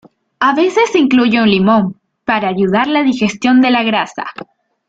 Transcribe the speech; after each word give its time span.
A 0.39 0.55
veces 0.55 0.91
se 0.91 0.97
incluye 0.97 1.39
un 1.39 1.47
limón 1.47 2.01
para 2.25 2.47
ayudar 2.49 2.87
la 2.87 3.03
digestión 3.03 3.61
de 3.61 3.69
la 3.69 3.83
grasa. 3.83 4.23